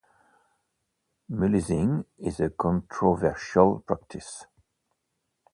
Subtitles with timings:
[1.29, 4.45] Mulesing is a controversial practice.